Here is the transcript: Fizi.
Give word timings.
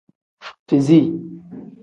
Fizi. 0.67 0.99